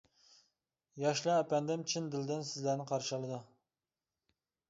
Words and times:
ياشلار 1.01 1.41
ئەپەندىم 1.41 1.83
چىن 1.91 2.09
دىلىدىن 2.15 2.41
سىزلەرنى 2.53 2.87
قارشى 2.93 3.13
ئالىدۇ. 3.19 3.37